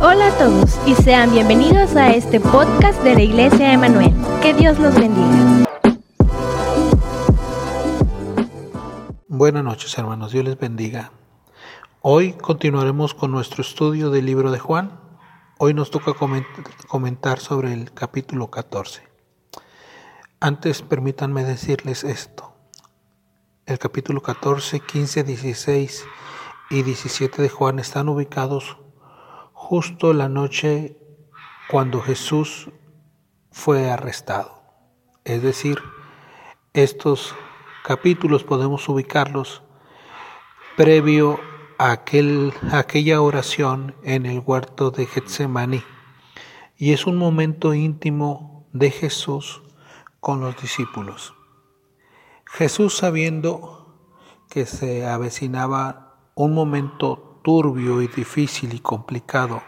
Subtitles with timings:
[0.00, 4.14] Hola a todos y sean bienvenidos a este podcast de la Iglesia Emanuel.
[4.40, 5.64] Que Dios los bendiga.
[9.26, 11.10] Buenas noches hermanos, Dios les bendiga.
[12.00, 15.00] Hoy continuaremos con nuestro estudio del libro de Juan.
[15.58, 16.12] Hoy nos toca
[16.86, 19.02] comentar sobre el capítulo 14.
[20.38, 22.54] Antes permítanme decirles esto.
[23.66, 26.04] El capítulo 14, 15, 16
[26.70, 28.76] y 17 de Juan están ubicados
[29.68, 30.96] justo la noche
[31.68, 32.70] cuando Jesús
[33.50, 34.62] fue arrestado.
[35.24, 35.78] Es decir,
[36.72, 37.34] estos
[37.84, 39.62] capítulos podemos ubicarlos
[40.74, 41.38] previo
[41.76, 45.82] a, aquel, aquella oración en el huerto de Getsemaní.
[46.78, 49.60] Y es un momento íntimo de Jesús
[50.18, 51.34] con los discípulos.
[52.46, 54.00] Jesús sabiendo
[54.48, 59.62] que se avecinaba un momento turbio y difícil y complicado,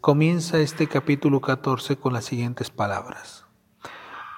[0.00, 3.44] comienza este capítulo 14 con las siguientes palabras.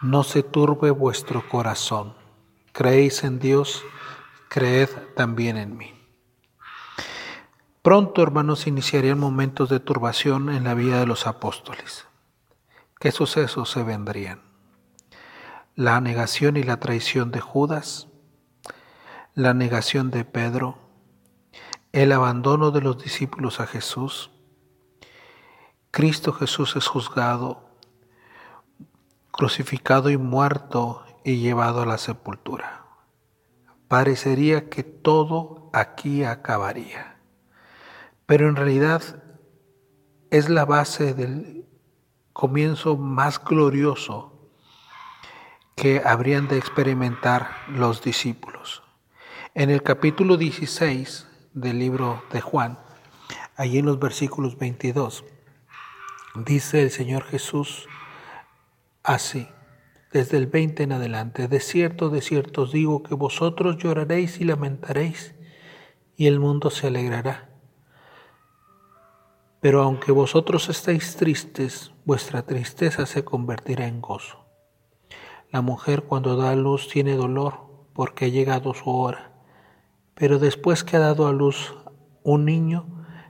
[0.00, 2.14] No se turbe vuestro corazón.
[2.72, 3.82] Creéis en Dios,
[4.48, 5.94] creed también en mí.
[7.82, 12.06] Pronto, hermanos, iniciarían momentos de turbación en la vida de los apóstoles.
[13.00, 14.42] ¿Qué sucesos se vendrían?
[15.74, 18.08] La negación y la traición de Judas,
[19.34, 20.87] la negación de Pedro,
[21.92, 24.30] el abandono de los discípulos a Jesús,
[25.90, 27.70] Cristo Jesús es juzgado,
[29.30, 32.84] crucificado y muerto y llevado a la sepultura.
[33.88, 37.18] Parecería que todo aquí acabaría,
[38.26, 39.22] pero en realidad
[40.30, 41.64] es la base del
[42.34, 44.50] comienzo más glorioso
[45.74, 48.82] que habrían de experimentar los discípulos.
[49.54, 51.27] En el capítulo 16
[51.60, 52.78] del libro de Juan,
[53.56, 55.24] allí en los versículos 22,
[56.44, 57.88] dice el Señor Jesús
[59.02, 59.48] así,
[60.12, 64.44] desde el 20 en adelante, de cierto, de cierto os digo que vosotros lloraréis y
[64.44, 65.34] lamentaréis,
[66.16, 67.50] y el mundo se alegrará.
[69.60, 74.46] Pero aunque vosotros estéis tristes, vuestra tristeza se convertirá en gozo.
[75.50, 79.27] La mujer cuando da luz tiene dolor porque ha llegado su hora
[80.18, 81.76] pero después que ha dado a luz
[82.24, 82.86] un niño,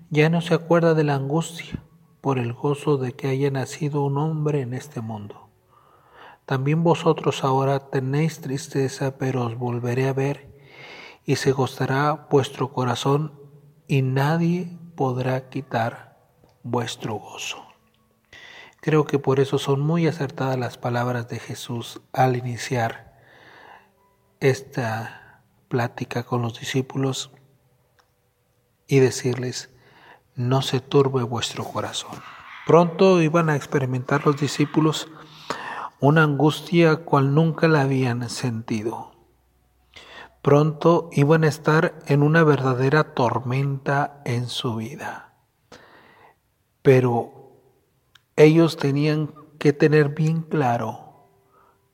[0.08, 1.84] ya no se acuerda de la angustia
[2.22, 5.50] por el gozo de que haya nacido un hombre en este mundo.
[6.46, 10.48] También vosotros ahora tenéis tristeza, pero os volveré a ver
[11.26, 13.38] y se gozará vuestro corazón
[13.86, 16.16] y nadie podrá quitar
[16.62, 17.58] vuestro gozo.
[18.80, 23.20] Creo que por eso son muy acertadas las palabras de Jesús al iniciar
[24.40, 25.27] esta
[25.68, 27.30] plática con los discípulos
[28.86, 29.70] y decirles,
[30.34, 32.22] no se turbe vuestro corazón.
[32.66, 35.08] Pronto iban a experimentar los discípulos
[36.00, 39.12] una angustia cual nunca la habían sentido.
[40.42, 45.32] Pronto iban a estar en una verdadera tormenta en su vida.
[46.82, 47.52] Pero
[48.36, 51.28] ellos tenían que tener bien claro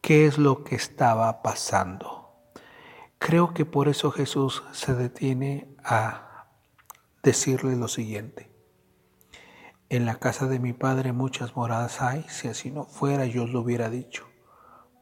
[0.02, 2.23] qué es lo que estaba pasando.
[3.26, 6.44] Creo que por eso Jesús se detiene a
[7.22, 8.50] decirle lo siguiente.
[9.88, 13.50] En la casa de mi Padre muchas moradas hay, si así no fuera yo os
[13.50, 14.26] lo hubiera dicho.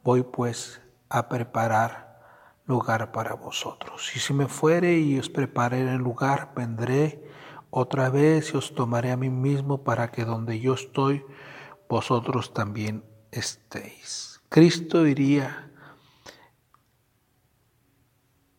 [0.04, 2.20] Voy pues a preparar
[2.64, 4.12] lugar para vosotros.
[4.14, 7.28] Y si me fuere y os preparé el lugar, vendré
[7.70, 11.24] otra vez y os tomaré a mí mismo para que donde yo estoy,
[11.88, 14.40] vosotros también estéis.
[14.48, 15.71] Cristo iría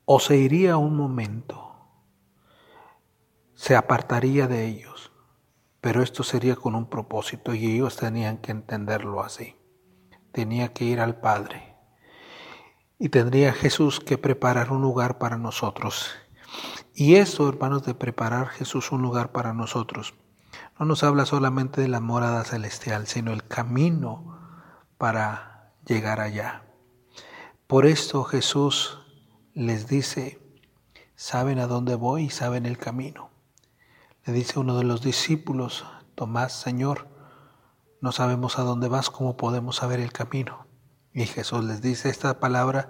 [0.06, 1.76] o se iría un momento,
[3.54, 5.12] se apartaría de ellos,
[5.80, 9.56] pero esto sería con un propósito y ellos tenían que entenderlo así.
[10.32, 11.76] Tenía que ir al Padre
[12.98, 16.12] y tendría Jesús que preparar un lugar para nosotros.
[16.94, 20.14] Y eso, hermanos, de preparar Jesús un lugar para nosotros,
[20.80, 24.40] no nos habla solamente de la morada celestial, sino el camino
[24.98, 26.64] para llegar allá.
[27.68, 29.03] Por esto Jesús
[29.54, 30.40] les dice,
[31.16, 33.30] saben a dónde voy y saben el camino.
[34.26, 35.86] Le dice uno de los discípulos,
[36.16, 37.08] Tomás, Señor,
[38.02, 40.68] no sabemos a dónde vas, ¿cómo podemos saber el camino?
[41.14, 42.90] Y Jesús les dice esta palabra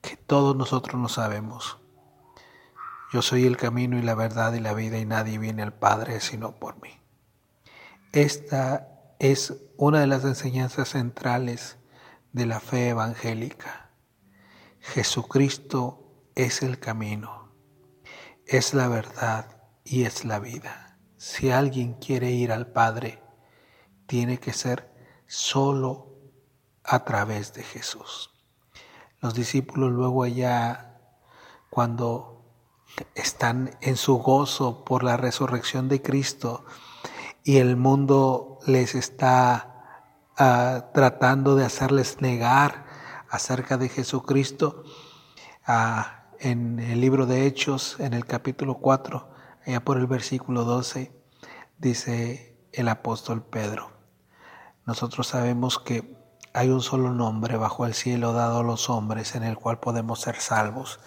[0.00, 1.78] que todos nosotros no sabemos.
[3.12, 6.20] Yo soy el camino y la verdad y la vida y nadie viene al Padre
[6.20, 6.90] sino por mí.
[8.12, 8.88] Esta
[9.18, 11.76] es una de las enseñanzas centrales
[12.32, 13.89] de la fe evangélica.
[14.80, 17.52] Jesucristo es el camino,
[18.46, 20.98] es la verdad y es la vida.
[21.16, 23.22] si alguien quiere ir al Padre,
[24.06, 24.90] tiene que ser
[25.26, 26.16] solo
[26.82, 28.30] a través de Jesús.
[29.20, 30.98] Los discípulos luego allá,
[31.68, 32.42] cuando
[33.14, 36.64] están en su gozo por la resurrección de Cristo
[37.44, 42.89] y el mundo les está ah, tratando de hacerles negar
[43.30, 44.82] acerca de Jesucristo,
[45.66, 49.30] ah, en el libro de Hechos, en el capítulo 4,
[49.66, 51.12] allá por el versículo 12,
[51.78, 53.92] dice el apóstol Pedro,
[54.84, 56.18] nosotros sabemos que
[56.52, 60.20] hay un solo nombre bajo el cielo dado a los hombres en el cual podemos
[60.20, 60.98] ser salvos,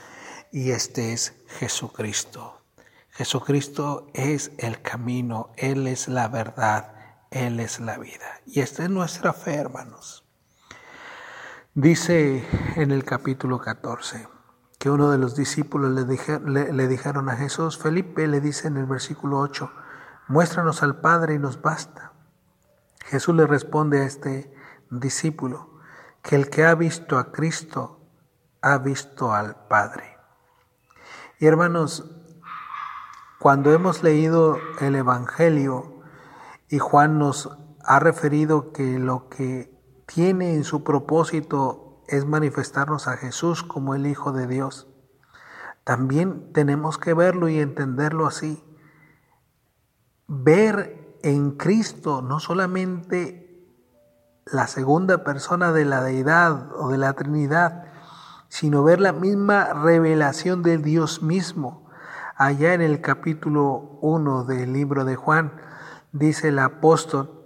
[0.52, 2.62] y este es Jesucristo.
[3.10, 6.94] Jesucristo es el camino, Él es la verdad,
[7.31, 8.42] Él es la vida.
[8.46, 10.23] Y esta es nuestra fe, hermanos.
[11.75, 14.28] Dice en el capítulo 14
[14.78, 19.40] que uno de los discípulos le, dijeron a Jesús, Felipe le dice en el versículo
[19.40, 19.72] 8,
[20.28, 22.14] muéstranos al Padre y nos basta.
[23.06, 24.54] Jesús le responde a este
[24.92, 25.80] discípulo
[26.22, 28.06] que el que ha visto a Cristo
[28.62, 30.16] ha visto al Padre.
[31.40, 32.06] Y hermanos,
[33.40, 36.04] cuando hemos leído el Evangelio
[36.69, 37.50] y Juan nos
[37.84, 39.73] ha referido que lo que
[40.06, 44.88] tiene en su propósito es manifestarnos a Jesús como el Hijo de Dios,
[45.84, 48.64] también tenemos que verlo y entenderlo así.
[50.28, 53.68] Ver en Cristo no solamente
[54.46, 57.86] la segunda persona de la deidad o de la Trinidad,
[58.48, 61.90] sino ver la misma revelación de Dios mismo.
[62.36, 65.54] Allá en el capítulo 1 del libro de Juan,
[66.14, 67.43] dice el apóstol,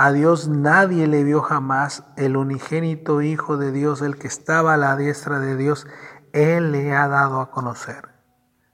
[0.00, 4.78] a Dios nadie le vio jamás, el unigénito Hijo de Dios, el que estaba a
[4.78, 5.86] la diestra de Dios,
[6.32, 8.08] Él le ha dado a conocer.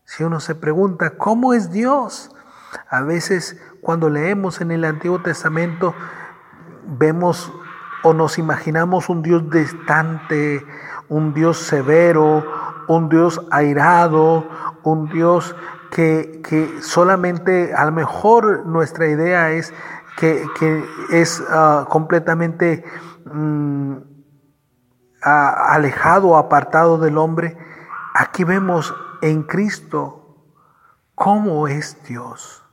[0.05, 2.31] Si uno se pregunta, ¿cómo es Dios?
[2.89, 5.97] A veces cuando leemos en el Antiguo Testamento,
[6.87, 7.53] vemos
[8.05, 10.65] o nos imaginamos un Dios distante,
[11.09, 12.45] un Dios severo,
[12.87, 14.49] un Dios airado,
[14.85, 15.57] un Dios
[15.91, 19.73] que, solamente a lo mejor nuestra idea es
[20.17, 22.85] que, es ah, completamente
[23.25, 23.97] mm,
[25.23, 27.57] alejado, apartado del hombre.
[28.15, 30.45] Aquí vemos en Cristo
[31.15, 32.65] cómo es Dios,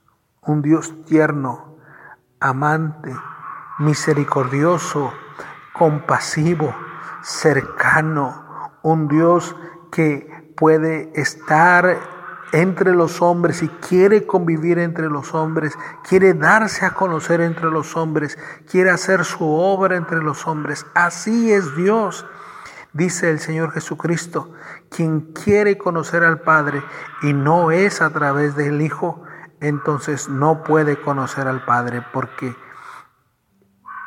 [0.41, 1.77] un Dios tierno,
[2.39, 3.15] amante,
[3.79, 5.11] misericordioso,
[5.73, 6.73] compasivo,
[7.21, 9.55] cercano, un Dios
[9.91, 12.12] que puede estar
[12.53, 15.73] entre los hombres y quiere convivir entre los hombres,
[16.07, 18.37] quiere darse a conocer entre los hombres,
[18.69, 20.85] quiere hacer su obra entre los hombres.
[20.93, 22.27] Así es Dios,
[22.93, 24.53] dice el Señor Jesucristo,
[24.89, 26.83] quien quiere conocer al Padre
[27.23, 29.23] y no es a través del Hijo,
[29.59, 32.55] entonces no puede conocer al Padre porque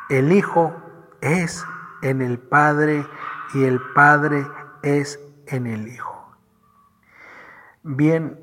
[0.09, 0.73] el Hijo
[1.19, 1.65] es
[2.01, 3.05] en el Padre
[3.53, 4.47] y el Padre
[4.83, 6.16] es en el Hijo.
[7.89, 8.37] Bien,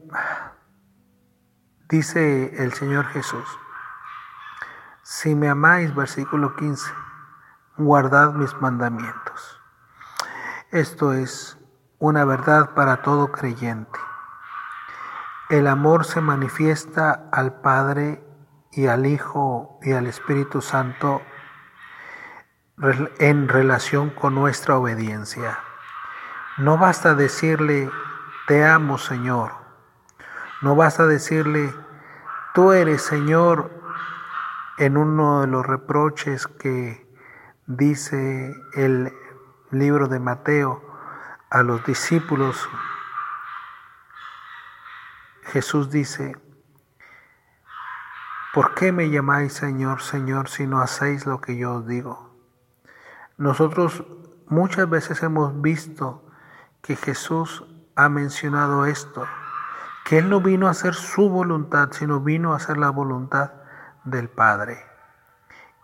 [1.91, 3.47] dice el Señor Jesús,
[5.03, 6.91] si me amáis, versículo 15,
[7.77, 9.61] guardad mis mandamientos.
[10.71, 11.59] Esto es
[11.99, 13.99] una verdad para todo creyente.
[15.51, 18.25] El amor se manifiesta al Padre
[18.73, 21.21] y al Hijo y al Espíritu Santo
[23.19, 25.59] en relación con nuestra obediencia.
[26.57, 27.91] No basta decirle,
[28.47, 29.53] te amo Señor.
[30.63, 31.73] No basta decirle,
[32.55, 33.71] tú eres Señor
[34.79, 37.07] en uno de los reproches que
[37.67, 39.13] dice el
[39.71, 40.83] libro de Mateo
[41.51, 42.69] a los discípulos.
[45.45, 46.37] Jesús dice,
[48.53, 52.35] ¿por qué me llamáis Señor, Señor, si no hacéis lo que yo os digo?
[53.37, 54.05] Nosotros
[54.49, 56.25] muchas veces hemos visto
[56.83, 57.65] que Jesús
[57.97, 59.27] ha mencionado esto,
[60.05, 63.53] que Él no vino a hacer su voluntad, sino vino a hacer la voluntad
[64.05, 64.85] del Padre.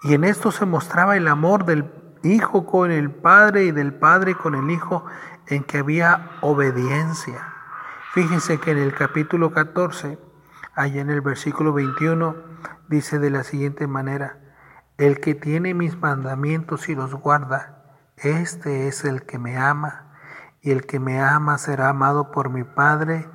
[0.03, 4.35] Y en esto se mostraba el amor del Hijo con el Padre y del Padre
[4.35, 5.05] con el Hijo,
[5.47, 7.55] en que había obediencia.
[8.13, 10.19] Fíjense que en el capítulo 14,
[10.75, 12.37] allá en el versículo 21,
[12.89, 14.39] dice de la siguiente manera,
[14.99, 17.85] el que tiene mis mandamientos y los guarda,
[18.17, 20.10] este es el que me ama,
[20.63, 23.29] y el que me ama será amado por mi Padre,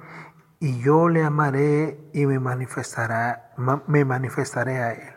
[0.59, 3.53] y yo le amaré y me manifestará,
[3.87, 5.13] me manifestaré a él.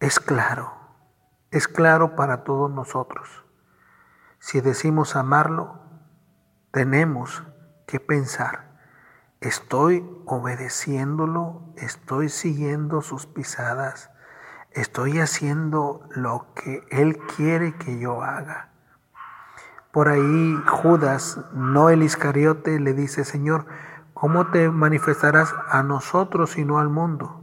[0.00, 0.72] Es claro,
[1.50, 3.44] es claro para todos nosotros.
[4.38, 5.80] Si decimos amarlo,
[6.70, 7.42] tenemos
[7.86, 8.66] que pensar
[9.40, 14.10] estoy obedeciéndolo, estoy siguiendo sus pisadas,
[14.72, 18.70] estoy haciendo lo que Él quiere que yo haga.
[19.96, 23.64] Por ahí Judas, no el Iscariote, le dice, Señor,
[24.12, 27.40] ¿cómo te manifestarás a nosotros y no al mundo?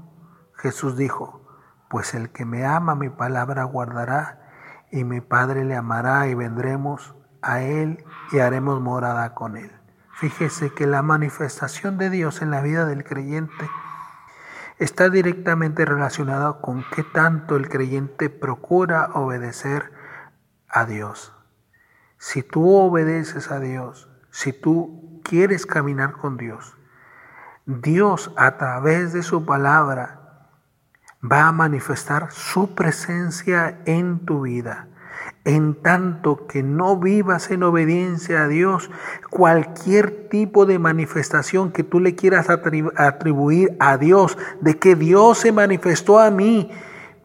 [0.58, 1.42] Jesús dijo,
[1.90, 4.52] pues el que me ama mi palabra guardará,
[4.92, 9.72] y mi Padre le amará y vendremos a Él y haremos morada con Él.
[10.12, 13.68] Fíjese que la manifestación de Dios en la vida del creyente
[14.78, 19.92] está directamente relacionada con qué tanto el creyente procura obedecer
[20.70, 21.34] a Dios.
[22.26, 26.78] Si tú obedeces a Dios, si tú quieres caminar con Dios,
[27.66, 30.48] Dios a través de su palabra
[31.22, 34.88] va a manifestar su presencia en tu vida.
[35.44, 38.90] En tanto que no vivas en obediencia a Dios,
[39.30, 45.52] cualquier tipo de manifestación que tú le quieras atribuir a Dios, de que Dios se
[45.52, 46.72] manifestó a mí,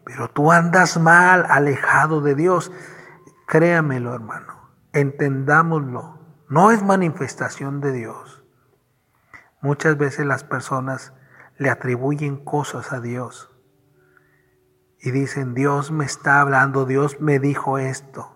[0.03, 2.69] pero tú andas mal, alejado de Dios,
[3.47, 4.58] créamelo hermano,
[4.93, 6.19] entendámoslo,
[6.49, 8.43] no es manifestación de Dios.
[9.61, 11.13] Muchas veces las personas
[11.57, 13.49] le atribuyen cosas a Dios
[15.01, 18.35] y dicen, Dios me está hablando, Dios me dijo esto.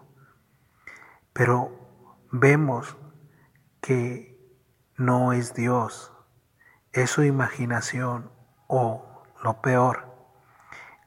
[1.34, 1.72] Pero
[2.32, 2.98] vemos
[3.82, 4.34] que
[4.96, 6.14] no es Dios,
[6.92, 8.32] es su imaginación
[8.68, 10.14] o lo peor,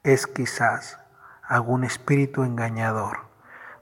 [0.02, 0.98] es quizás
[1.42, 3.28] algún espíritu engañador,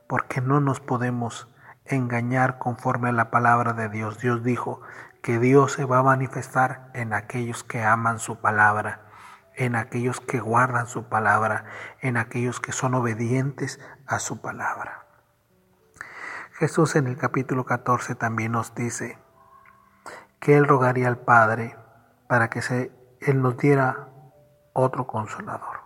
[0.06, 1.48] porque no nos podemos
[1.86, 4.18] engañar conforme a la palabra de Dios.
[4.18, 4.80] Dios dijo
[5.22, 9.04] que Dios se va a manifestar en aquellos que aman su palabra
[9.56, 11.64] en aquellos que guardan su palabra,
[12.00, 15.06] en aquellos que son obedientes a su palabra.
[16.52, 19.18] Jesús en el capítulo 14 también nos dice
[20.40, 21.76] que Él rogaría al Padre
[22.28, 24.08] para que se, Él nos diera
[24.72, 25.82] otro consolador,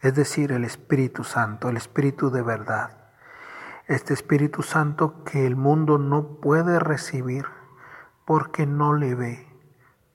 [0.00, 2.97] es decir, el Espíritu Santo, el Espíritu de verdad.
[3.88, 7.46] Este Espíritu Santo que el mundo no puede recibir
[8.24, 9.48] porque no le ve,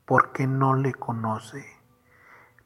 [0.05, 1.73] porque no le conoce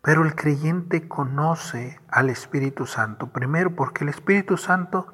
[0.08, 5.08] pero el creyente conoce al Espíritu Santo, primero porque el Espíritu Santo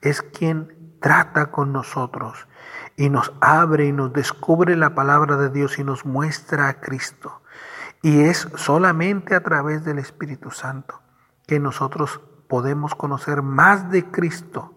[0.00, 2.48] es quien trata con nosotros
[2.96, 7.42] y nos abre y nos descubre la palabra de Dios y nos muestra a Cristo.
[8.02, 11.00] Y es solamente a través del Espíritu Santo
[11.46, 14.74] que nosotros podemos conocer más de Cristo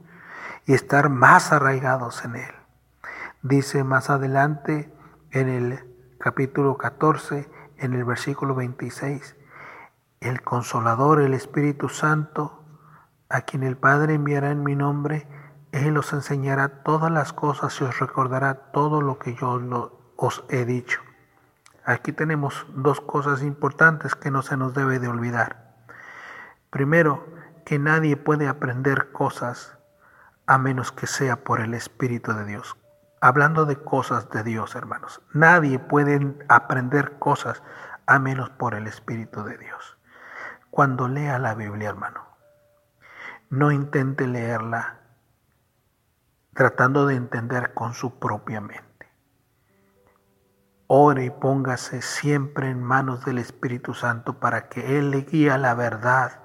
[0.65, 2.51] y estar más arraigados en Él.
[3.41, 4.93] Dice más adelante
[5.31, 5.79] en el
[6.19, 9.35] capítulo 14, en el versículo 26,
[10.19, 12.63] el consolador, el Espíritu Santo,
[13.29, 15.27] a quien el Padre enviará en mi nombre,
[15.71, 19.59] Él os enseñará todas las cosas y os recordará todo lo que yo
[20.15, 21.01] os he dicho.
[21.83, 25.73] Aquí tenemos dos cosas importantes que no se nos debe de olvidar.
[26.69, 27.25] Primero,
[27.65, 29.77] que nadie puede aprender cosas
[30.45, 32.75] a menos que sea por el Espíritu de Dios
[33.21, 35.21] hablando de cosas de Dios, hermanos.
[35.31, 37.63] Nadie puede aprender cosas
[38.07, 39.97] a menos por el Espíritu de Dios.
[40.71, 42.25] Cuando lea la Biblia, hermano,
[43.49, 44.97] no intente leerla
[46.53, 49.07] tratando de entender con su propia mente.
[50.87, 55.57] Ore y póngase siempre en manos del Espíritu Santo para que Él le guíe a
[55.57, 56.41] la verdad,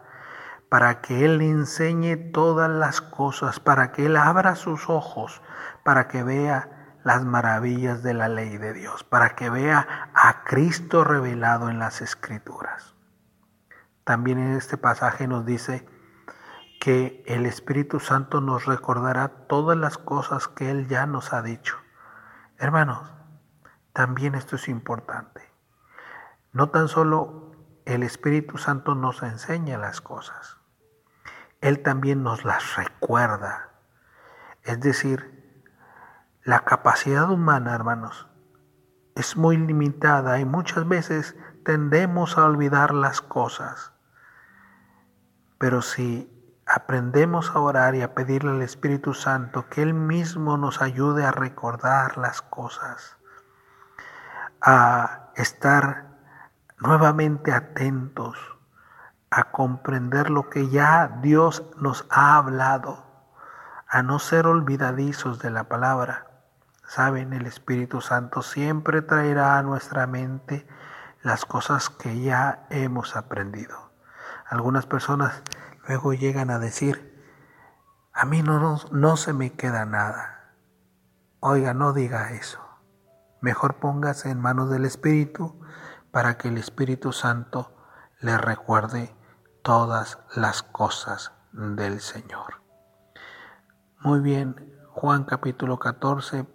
[0.68, 5.42] para que Él enseñe todas las cosas, para que Él abra sus ojos
[5.86, 11.04] para que vea las maravillas de la ley de Dios, para que vea a Cristo
[11.04, 12.96] revelado en las escrituras.
[14.02, 15.88] También en este pasaje nos dice
[16.80, 21.76] que el Espíritu Santo nos recordará todas las cosas que Él ya nos ha dicho.
[22.58, 23.12] Hermanos,
[23.92, 25.42] también esto es importante.
[26.52, 27.45] No tan solo
[27.86, 30.58] el Espíritu Santo nos enseña las cosas,
[31.60, 33.70] Él también nos las recuerda.
[34.62, 35.62] Es decir,
[36.42, 38.28] la capacidad humana, hermanos,
[39.14, 43.92] es muy limitada y muchas veces tendemos a olvidar las cosas.
[45.58, 46.30] Pero si
[46.66, 51.30] aprendemos a orar y a pedirle al Espíritu Santo que Él mismo nos ayude a
[51.30, 53.16] recordar las cosas,
[54.60, 56.15] a estar
[56.78, 58.36] nuevamente atentos,
[59.30, 63.04] a comprender lo que ya Dios nos ha hablado,
[63.88, 66.26] a no ser olvidadizos de la palabra,
[66.88, 70.66] Saben, el Espíritu Santo siempre traerá a nuestra mente
[71.22, 73.90] las cosas que ya hemos aprendido.
[74.48, 75.42] Algunas personas
[75.88, 77.20] luego llegan a decir,
[78.12, 80.54] a mí no, no, no se me queda nada.
[81.40, 82.60] Oiga, no diga eso.
[83.40, 85.60] Mejor póngase en manos del Espíritu
[86.16, 87.76] para que el Espíritu Santo
[88.20, 89.14] le recuerde
[89.62, 92.62] todas las cosas del Señor.
[94.00, 96.46] Muy bien, Juan capítulo 14,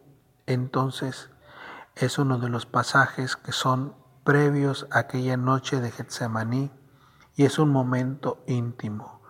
[0.48, 1.30] entonces
[1.94, 6.72] es uno de los pasajes que son previos a aquella noche de Getsemaní
[7.36, 9.22] y es un momento íntimo.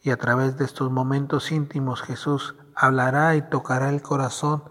[0.00, 4.62] Y a través de estos momentos íntimos Jesús hablará y tocará el corazón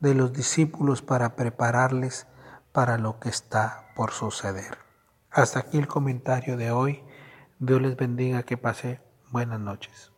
[0.00, 2.26] de los discípulos para prepararles
[2.72, 4.78] para lo que está por suceder.
[5.30, 7.02] Hasta aquí el comentario de hoy.
[7.58, 10.10] Dios les bendiga, que pase buenas noches.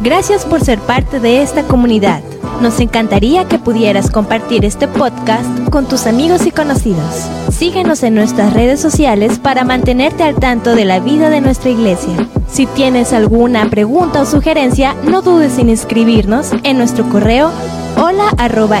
[0.00, 2.22] Gracias por ser parte de esta comunidad.
[2.60, 7.28] Nos encantaría que pudieras compartir este podcast con tus amigos y conocidos.
[7.50, 12.28] Síguenos en nuestras redes sociales para mantenerte al tanto de la vida de nuestra iglesia.
[12.48, 17.50] Si tienes alguna pregunta o sugerencia, no dudes en escribirnos en nuestro correo
[17.96, 18.80] hola arroba